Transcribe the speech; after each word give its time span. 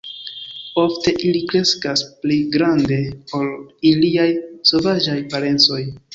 Ofte 0.83 1.11
ili 1.27 1.41
kreskas 1.51 2.01
pli 2.23 2.39
grande 2.57 2.99
ol 3.41 3.53
iliaj 3.93 4.27
sovaĝaj 4.73 5.21
parencoj. 5.37 5.81